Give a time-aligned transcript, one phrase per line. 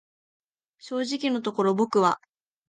[0.79, 2.19] 正直のところ僕は、